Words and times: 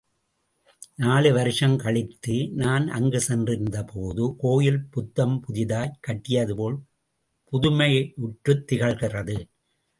நாலு 0.95 1.33
வருஷம் 1.33 1.77
கழித்து 1.77 2.49
நான் 2.53 2.87
அங்கு 2.87 3.19
சென்றிருந்த 3.19 3.83
போது, 3.83 4.35
கோயில் 4.37 4.81
புத்தம் 4.91 5.39
புதிதாய் 5.39 5.97
கட்டியது 5.99 6.55
போல் 6.55 6.77
புதுமையுற்றுத் 7.51 8.65
திகழ்கிறது. 8.71 9.37